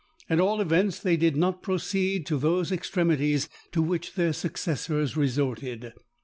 At 0.31 0.39
all 0.39 0.61
events, 0.61 0.97
they 0.99 1.15
did 1.15 1.35
not 1.35 1.61
proceed 1.61 2.25
to 2.25 2.39
those 2.39 2.71
extremities 2.71 3.47
to 3.71 3.83
which 3.83 4.15
their 4.15 4.33
successors 4.33 5.15
resorted. 5.15 5.93